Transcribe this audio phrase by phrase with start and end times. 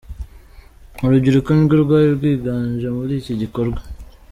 [1.05, 3.81] Urubyiruko nirwo rwari rwiganje muri iki gikorwa.